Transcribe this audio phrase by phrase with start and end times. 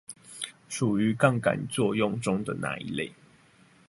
[0.67, 3.11] 屬於槓桿作用中的哪一類？